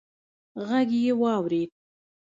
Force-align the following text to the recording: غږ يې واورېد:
غږ 0.67 0.89
يې 1.03 1.13
واورېد: 1.21 1.69